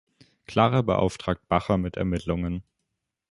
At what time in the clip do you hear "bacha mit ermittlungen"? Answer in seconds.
1.47-2.63